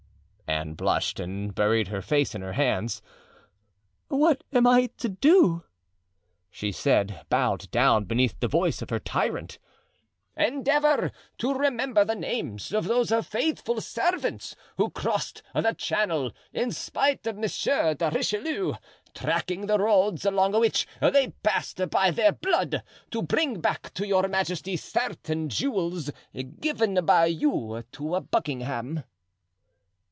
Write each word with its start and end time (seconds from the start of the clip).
Anne 0.47 0.73
blushed 0.73 1.17
and 1.17 1.55
buried 1.55 1.87
her 1.87 2.01
face 2.01 2.35
in 2.35 2.41
her 2.41 2.51
hands. 2.51 3.01
"What 4.09 4.43
am 4.51 4.67
I 4.67 4.87
to 4.97 5.07
do?" 5.07 5.63
she 6.49 6.73
said, 6.73 7.25
bowed 7.29 7.71
down 7.71 8.03
beneath 8.03 8.37
the 8.41 8.49
voice 8.49 8.81
of 8.81 8.89
her 8.89 8.99
tyrant. 8.99 9.59
"Endeavor 10.35 11.13
to 11.37 11.53
remember 11.53 12.03
the 12.03 12.15
names 12.17 12.73
of 12.73 12.83
those 12.83 13.13
faithful 13.29 13.79
servants 13.79 14.53
who 14.75 14.89
crossed 14.89 15.41
the 15.53 15.71
Channel, 15.73 16.33
in 16.51 16.71
spite 16.73 17.25
of 17.25 17.37
Monsieur 17.37 17.93
de 17.93 18.11
Richelieu, 18.11 18.73
tracking 19.13 19.67
the 19.67 19.79
roads 19.79 20.25
along 20.25 20.51
which 20.59 20.85
they 20.99 21.29
passed 21.43 21.89
by 21.89 22.11
their 22.11 22.33
blood, 22.33 22.83
to 23.11 23.21
bring 23.21 23.61
back 23.61 23.93
to 23.93 24.05
your 24.05 24.27
majesty 24.27 24.75
certain 24.75 25.47
jewels 25.47 26.11
given 26.59 26.95
by 27.05 27.27
you 27.27 27.85
to 27.93 28.19
Buckingham." 28.19 29.05